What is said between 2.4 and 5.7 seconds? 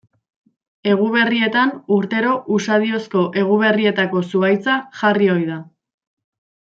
usadiozko eguberrietako zuhaitza jarri ohi da.